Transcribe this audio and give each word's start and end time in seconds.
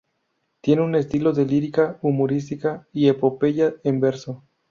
Tiene 0.61 0.81
un 0.81 0.95
estilo 0.95 1.31
de 1.31 1.45
lírica 1.45 1.99
humorística 2.01 2.87
y 2.91 3.07
epopeya 3.07 3.75
en 3.83 3.99
verso. 3.99 4.43